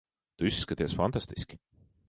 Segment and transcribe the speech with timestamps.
[0.41, 1.63] Tu izskaties fantastiski.